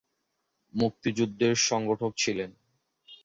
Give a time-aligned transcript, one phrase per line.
[0.73, 2.51] মুক্তিযুদ্ধের সংগঠক ছিলেন।